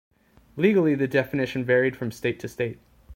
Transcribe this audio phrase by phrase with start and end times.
[0.57, 2.79] Legally the definition varied from state to state.